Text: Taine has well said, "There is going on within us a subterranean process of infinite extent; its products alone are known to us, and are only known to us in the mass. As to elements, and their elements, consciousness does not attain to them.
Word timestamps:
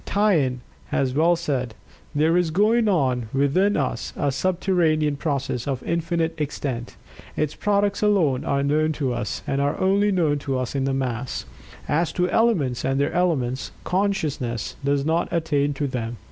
Taine 0.03 0.61
has 0.87 1.13
well 1.13 1.35
said, 1.35 1.75
"There 2.15 2.35
is 2.35 2.49
going 2.49 2.87
on 2.87 3.29
within 3.31 3.77
us 3.77 4.13
a 4.17 4.31
subterranean 4.31 5.15
process 5.15 5.67
of 5.67 5.83
infinite 5.83 6.33
extent; 6.41 6.95
its 7.37 7.53
products 7.53 8.01
alone 8.01 8.43
are 8.43 8.63
known 8.63 8.93
to 8.93 9.13
us, 9.13 9.43
and 9.45 9.61
are 9.61 9.79
only 9.79 10.11
known 10.11 10.39
to 10.39 10.57
us 10.57 10.73
in 10.73 10.85
the 10.85 10.93
mass. 10.95 11.45
As 11.87 12.11
to 12.13 12.27
elements, 12.31 12.83
and 12.83 12.99
their 12.99 13.13
elements, 13.13 13.69
consciousness 13.83 14.75
does 14.83 15.05
not 15.05 15.27
attain 15.31 15.71
to 15.75 15.85
them. 15.85 16.17